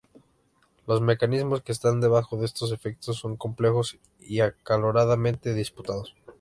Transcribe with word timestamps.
Los 0.87 0.99
mecanismos 0.99 1.61
que 1.61 1.71
están 1.71 2.01
debajo 2.01 2.35
de 2.35 2.45
estos 2.45 2.71
efectos 2.71 3.17
son 3.17 3.37
complejos 3.37 3.99
y 4.19 4.39
acaloradamente 4.39 5.53
disputados. 5.53 6.15